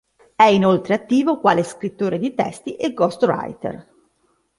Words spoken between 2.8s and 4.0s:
Ghostwriter.